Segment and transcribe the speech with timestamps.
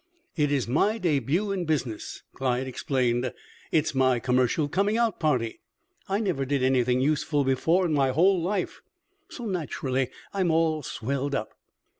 [0.35, 3.31] "It is my debut in business," Clyde explained.
[3.71, 5.59] "It's my commercial coming out party.
[6.09, 8.81] I never did anything useful before in my whole life,
[9.29, 11.51] so, naturally, I'm all swelled up."